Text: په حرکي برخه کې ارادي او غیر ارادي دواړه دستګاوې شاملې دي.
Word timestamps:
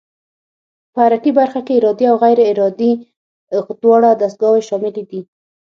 په 0.93 0.99
حرکي 1.05 1.31
برخه 1.39 1.59
کې 1.65 1.73
ارادي 1.79 2.05
او 2.11 2.15
غیر 2.23 2.39
ارادي 2.51 2.91
دواړه 3.81 4.09
دستګاوې 4.21 4.61
شاملې 4.69 5.03
دي. 5.09 5.21